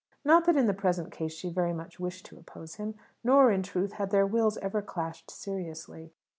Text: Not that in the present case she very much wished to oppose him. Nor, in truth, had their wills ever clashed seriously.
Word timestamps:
Not 0.25 0.45
that 0.45 0.57
in 0.57 0.65
the 0.65 0.73
present 0.73 1.11
case 1.11 1.31
she 1.31 1.49
very 1.51 1.73
much 1.73 1.99
wished 1.99 2.25
to 2.25 2.39
oppose 2.39 2.77
him. 2.77 2.95
Nor, 3.23 3.51
in 3.51 3.61
truth, 3.61 3.91
had 3.93 4.09
their 4.09 4.25
wills 4.25 4.57
ever 4.57 4.81
clashed 4.81 5.29
seriously. 5.29 6.11